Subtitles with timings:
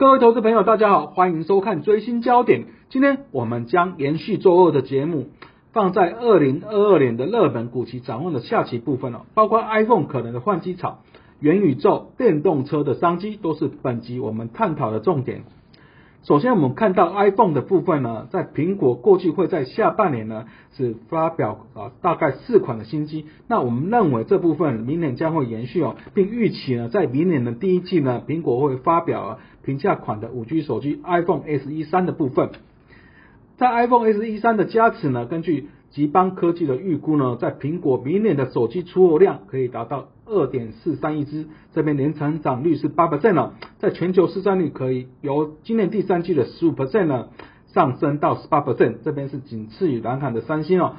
[0.00, 2.64] 各位投资朋友，大家好，欢迎收看追星焦点。
[2.88, 5.26] 今天我们将延续周二的节目，
[5.74, 11.00] 放在二零二二年的热门股期展望的下期部分了，包括 iPhone 可能的换机潮、
[11.38, 15.44] 元宇宙、电动车的商机，都是本集我们探讨的重点。
[16.22, 20.44] 首先，我们看到 iPhone 的部分呢，在苹果过去会在下半年呢
[20.76, 32.50] 是发表啊大概四款的新机，那我们认为这部分明年将会延续哦，并预期呢在明年的第一季呢，苹果会发表平价款的五 G 手机 iPhone SE 三的部分，
[33.56, 47.28] 在 iPhone SE 三的加持呢，根据吉邦科技的预估呢，在苹果明年的手机出货量可以达到二点四三亿只，这边年成长率是八 percent 了，在全球市占率可以由今年第三季的十五 percent 呢
[47.74, 50.94] 上升到十八 percent，这边是仅次于南韩的三星哦，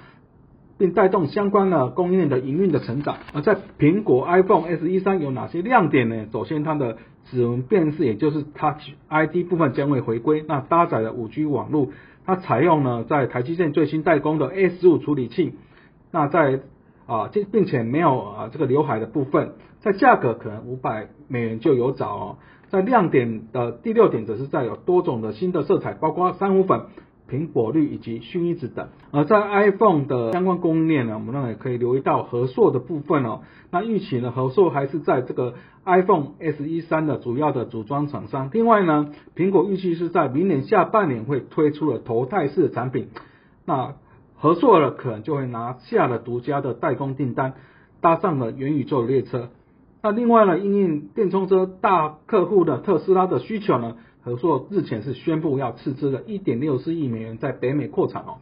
[0.82, 3.18] 并带动相关的供应链的营运的成长。
[3.36, 6.26] 而在苹果 iPhone SE 三有哪些亮点呢？
[6.34, 11.90] 首先它的指纹辨识，也就是 Touch ID 部分将会回归，那搭载了五 G 网络。
[12.26, 15.54] 它采用呢，在台积电最新代工的 A 十五处理器，
[16.10, 16.62] 那在
[17.06, 22.38] 啊，这并且没有啊这个刘海的部分，在价格可能五百美元就有找哦。
[22.70, 26.82] 在亮点的第六点则是在有多种的新的色彩，包括珊瑚粉。
[27.32, 33.44] 苹果绿以及薰衣子等，而在 iPhone 的相关供应链呢，我们呢也可以留意到和硕的部分哦。
[33.72, 35.54] 那预期呢，和硕还是在这个
[35.86, 38.50] iPhone SE 三的主要的组装厂商。
[38.52, 43.08] 另外呢，苹果预期是在明年下半年会推出了头戴式的产品，
[43.66, 43.94] 那
[44.36, 47.54] 和硕了可能就会拿下了独家的代工订单，
[48.02, 49.48] 搭上了元宇宙列车。
[50.04, 53.96] 那另外呢，因应电动车大客户的特斯拉的需求呢。
[54.22, 58.38] 和硕日前是宣布要斥资了1.64亿美元在北美扩产哦。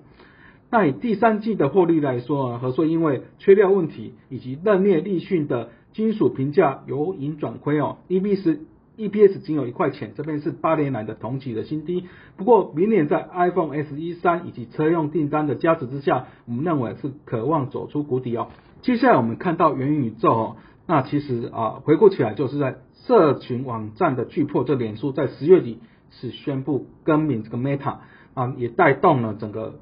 [0.72, 8.60] 那以第三季的获利来说啊，和硕因为缺料问题以及任列立讯的金属评价由盈转亏哦，E B S
[8.98, 12.04] EPS 仅有一块钱，这边是八年来的同期的新低。
[12.36, 18.50] 不过明年在 iPhone SE 三以及车用订单的加持之下，我们认为是渴望走出谷底哦。
[18.82, 20.58] 接下来我们看到元宇宙哦，
[20.90, 22.80] 那其实啊回顾起来就是在。
[23.06, 25.80] 社群网站的巨破，这脸书在十月底
[26.12, 27.96] 是宣布更名这个 Meta
[28.36, 29.80] 啊，也带动了整个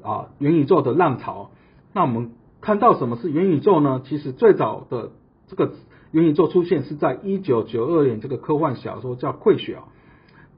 [0.00, 1.50] 啊元宇宙的浪潮。
[1.92, 4.02] 那我们看到什么是元宇宙呢？
[4.04, 5.10] 其实最早的
[5.48, 5.72] 这个
[6.12, 9.88] 元宇宙出现是在一九九二年，这个科幻小说叫《溃血》啊。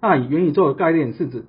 [0.02, 1.46] 那元宇宙的概念是指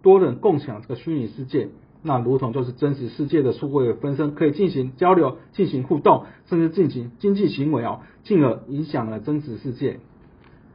[0.00, 1.68] 多人共享这个虚拟世界。
[2.02, 9.98] 那如同就是真实世界的数位分身，可以进行交流、进行互动，甚至进行经济行为哦，进而影响了真实世界。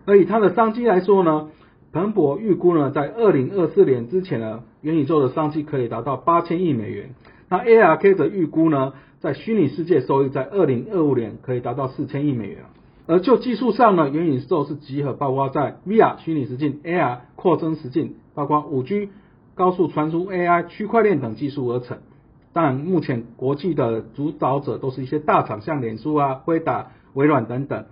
[0.05, 1.49] 而以它的商机来说呢，
[1.93, 7.15] 彭博预估呢，在二零二四年之前呢，元宇宙的商机可以达到八千亿美元。
[7.49, 12.65] 那 ARK 的预估呢，在虚拟世界收益在二零二五年可以达到四千亿美元。
[13.05, 19.09] 而就技术上呢，元宇宙是集合包括在 VR 虚拟实境、AR 扩增实境，包括五 G。
[19.55, 21.97] 高速传输、AI、区块链等技术而成。
[22.53, 27.85] 但，目前国际的主导者都是一些大厂，像脸书啊、辉达、微软等等。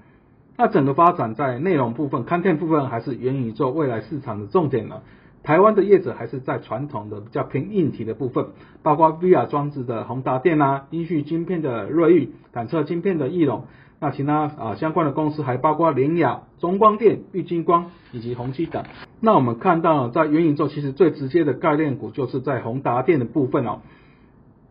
[0.57, 5.01] 那整个发展在内容部分、Content 部分，还是元宇宙未来市场的重点呢？
[5.43, 8.49] 台湾的业者还是在传统的比较偏硬体的部分，
[8.83, 13.65] 包括 VR 装置的宏达电啊、音讯晶片的瑞昱、感测晶片的翼龙。
[14.03, 18.83] 那其他啊相关的公司还包括联雅、中光电、玉晶光以及宏基等。
[19.19, 23.81] 那我们看到在元宇宙其实最直接的概念股就是在宏达电的部分哦。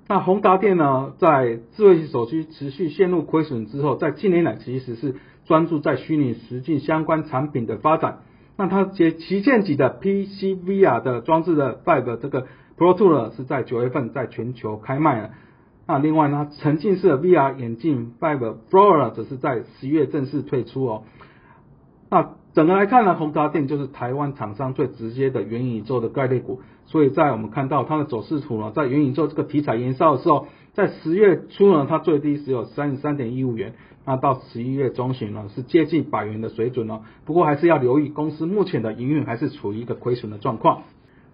[0.09, 5.15] 那宏达电呢，在智慧型手机持续陷入亏损之后，在近年来其实是
[5.45, 8.23] 专注在虚拟实境相关产品的发展。
[8.57, 15.31] 那它旗旗舰级的 PCVR 的装置的 Five 这个 Pro Two 呢，是在九月份在全球开卖了。
[15.91, 21.03] 那另外呢，沉浸式的 VR 眼镜 Vive Flora 则是在十月正式推出哦。
[22.09, 33.75] 那整个来看呢，宏达电就是台湾厂商最直接的元宇宙的概念股，所以在我们看到它的走势图呢，在元宇宙这个题材延烧的时候，在十月初呢，它最低只有三十三点一五元，
[34.07, 37.01] 那到十一月中旬呢，是接近百元的水准哦。
[37.25, 40.83] 不过还是要留意，公司目前的营运还是处于一个亏损的状况。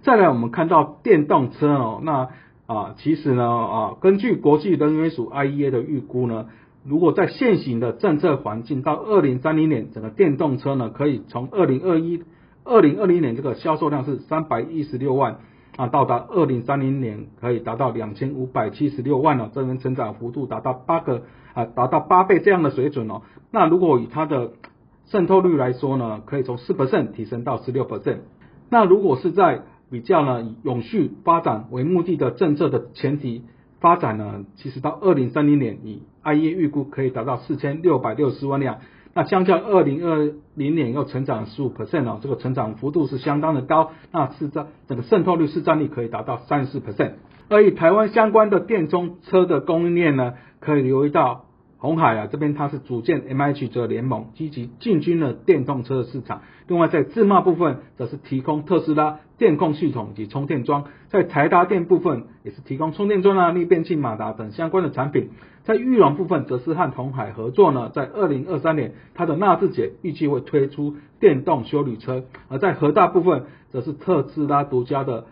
[0.03, 2.29] 再来，我们看到电动车哦，那
[2.67, 6.47] 啊，其实呢啊，根据国际能源署 IEA 的预估呢。
[6.89, 12.23] 如果在现行的政策环境，到二零三零年，整个电动车呢，可以从二零二一、
[12.63, 15.41] 二零二零年这个销售量是三百一十六万
[15.77, 21.25] 啊，到达二零三零年可以达到两千五百七十六万了，这边成长幅度达到八个
[21.55, 23.23] 啊，达到八倍这样的水准哦。
[23.51, 24.53] 那如果以它的
[25.07, 28.19] 渗透率来说呢，可以从四 percent 提升到十六 percent。
[28.71, 33.43] 那如果是在比较呢以永续发展为目的的政策的前提。
[33.79, 38.79] 发展呢，其实到二零三零年，以 IE 预估可以达到四千六百六十万辆。
[39.13, 47.13] 那相较二零二零年又成长十五 percent 哦，这个成长幅度是相当的高，那市占整个渗透率市占率可以达到三十四 percent。
[47.49, 51.46] 而以台湾相关的电动车的供应链呢，可以留意到。
[51.87, 56.43] 红海啊，这边它是组建 M H 这联盟，积极进军了电动车的市场。
[56.67, 60.87] 另外在自贸部分，则是提供特斯拉电控系统及充电桩。
[61.11, 65.31] 在台达电部分，也是提供充电桩啊、逆变器马达等相关的产品。
[65.63, 72.25] 在裕隆部分，则是和红海合作呢，在二零二三年，它的纳智捷预计会推出电动修理车。
[72.49, 75.27] 而在和大部分，则是特斯拉独家的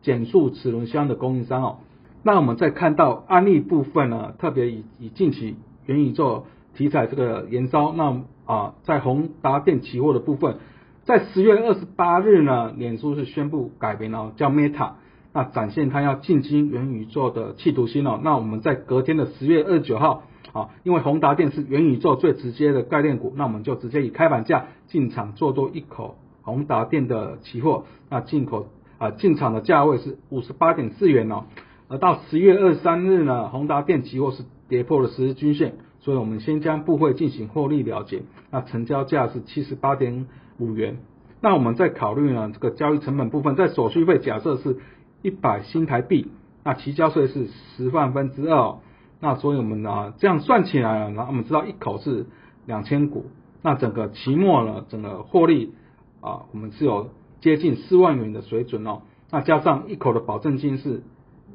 [0.00, 1.76] 减速齿轮箱的供应商哦。
[2.22, 5.56] 那我们再看到安利部分呢，特别以以近期。
[5.88, 6.44] 元宇宙
[6.76, 10.58] 题材这个燃烧，那啊，在宏达电期货的部分，
[11.04, 14.92] 在十月二十八日呢，脸书是宣布改名了，叫 Meta，
[15.32, 18.20] 那展现它要进军元宇宙的企图心哦。
[18.22, 28.68] 那我们在隔天的十月二十九号，啊，因为宏达电是元宇宙最直接的概念股，那我们就直接以开盘价进场做多一口宏达电的期货，那进口
[28.98, 31.44] 啊进场的价位是五十八点四元哦。
[31.88, 34.44] 而到十月二十三日呢，宏达电期货是。
[34.68, 38.22] 跌破了十日均线，所以我们先将部位进行获利了结。
[38.50, 40.26] 那成交价是七十八点
[40.58, 40.98] 五元。
[41.40, 44.76] 那我们再考虑呢，这个交易成本部分，在手续费假设是
[45.22, 46.30] 一百新台币，
[46.64, 48.76] 那期交税是十万分之二。
[49.20, 52.26] 那所以我们呢，这样算起来，然后我们知道一口是
[52.66, 53.26] 两千股，
[53.62, 55.74] 那整个期末呢，整个获利
[56.20, 57.10] 啊，我们是有
[57.40, 59.02] 接近四万元的水准哦。
[59.30, 61.02] 那加上一口的保证金是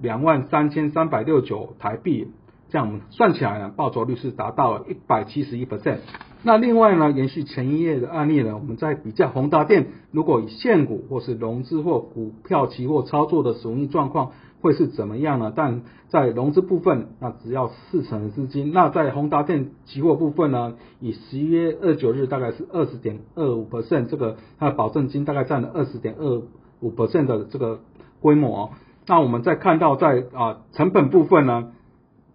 [0.01, 2.27] 两万三千三百六九台币。
[2.69, 5.97] 这样我们算起来呢，报酬率是达到了一百七十一 percent。
[6.41, 15.53] 那另外呢，延续前一页的案例呢，我们在比较宏达电，如果以现股或是融资或股票期货操作的使用状况会是怎么样呢？
[15.55, 18.73] 但在融资部分，那只要四成的资金。
[18.73, 26.41] 那在宏达电期货部分呢，以十一月二九日大概是二十点二五 percent，这个它的保证金大概占了二十点二
[26.81, 27.79] 五 percent 的这个
[28.19, 28.71] 规模。
[29.07, 31.71] 那我们再看到在啊成本部分呢？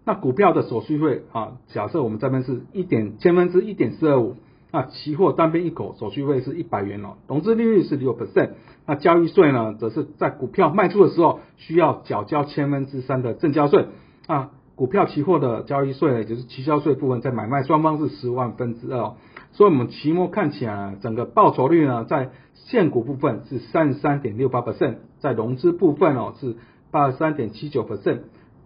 [0.09, 4.37] 那股票的手续费啊，假设我们这边是一点千分之一点四二五，
[4.71, 8.53] 那期货单边一口手续费是一百元哦，融资利率是六 percent，
[8.87, 13.85] 那交易税呢，则是在股票卖出的时候需要缴交千分之三的正交税，
[14.25, 19.13] 啊，股票期货的交易税呢，就是期交税部分，在买卖双方是十万分之二，
[19.51, 26.55] 所以我们期末看起来整个报酬率呢，在现股部分是三十三点六八 percent，在融资部分哦是
[26.89, 28.21] 八十三点七九 percent。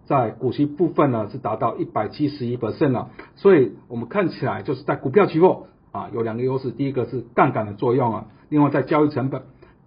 [0.06, 9.42] 在股息部分呢是达到一百七十一 percent 了，所以我们看起来就是在股票期货啊有两个优势，第一个是杠杆的作用啊，另外在交易成本，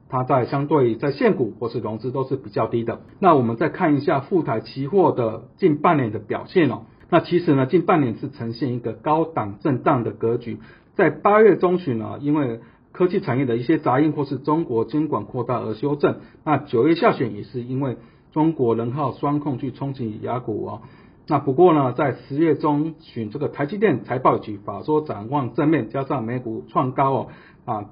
[0.09, 3.01] 它在相对在现股或是融资都是比较低的。
[3.19, 10.57] 那我们再看一下富台期货的近半年的表现哦，那其实呢近半年是呈现一个高档震荡的格局，
[10.95, 12.59] 在八月中旬呢，因为
[12.91, 17.97] 科技产业的一些杂音或是中国监管扩大而修正，那九月下旬也是因为。
[18.31, 20.81] 中国人号双控去冲击雅股啊，
[21.27, 27.27] 那不过呢，在十月中旬这个台积电财报及法说展望正面，加上美股创高哦
[27.65, 27.89] 啊，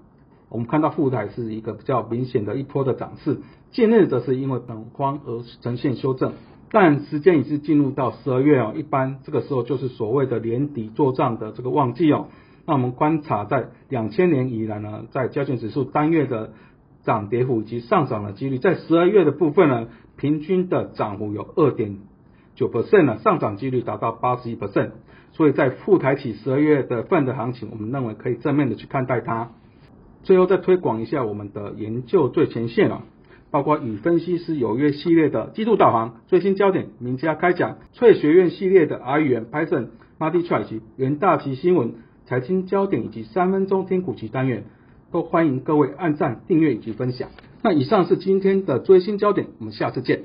[0.49, 3.41] 我们看到富台是一个比较明显的一波的涨势。
[3.71, 6.33] 近日则是因为本荒而呈现修正，
[6.71, 12.27] 但时间已是进入到十二月哦，一般这个时候就是所谓的年底做账的这个旺季哦。
[12.65, 16.53] 那我们观察在两千年以来呢，在交卷指数单月的
[17.05, 19.87] 涨跌幅以及上涨的几率，在十二月的部分呢。
[20.17, 21.97] 平均的涨幅有二点
[22.55, 24.91] 九 percent 呢，上涨几率达到八十一 percent，
[25.33, 29.49] 所以在富台起十二月的份的行情，我们认为可以正面的去看待它。
[30.23, 33.01] 最后再推广一下我们的研究最前线了，
[33.51, 41.95] 包括与分析师有约系列的季度导航、最新焦点、名家开讲、翠学院系列的 R 语言、Python、m u l t i t r a 以及元大旗新闻、
[42.25, 44.63] 财经焦点以及三分钟听股期单元，
[45.15, 47.29] 都欢迎各位按赞、订阅以及分享。
[47.63, 50.23] 那以上是今天的最新焦点，我们下次见。